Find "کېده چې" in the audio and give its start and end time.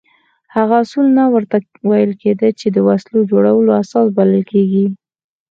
2.21-2.67